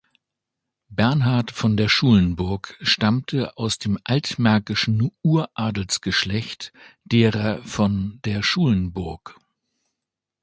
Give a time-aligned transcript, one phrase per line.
[0.89, 6.73] Bernhard von der Schulenburg stammte aus dem altmärkischen Uradelsgeschlecht
[7.05, 9.39] derer von der Schulenburg.